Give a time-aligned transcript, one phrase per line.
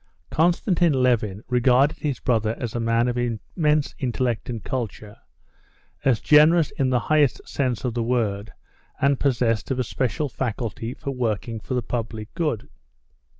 [0.31, 5.15] Konstantin Levin regarded his brother as a man of immense intellect and culture,
[6.03, 8.51] as generous in the highest sense of the word,
[8.99, 12.67] and possessed of a special faculty for working for the public good.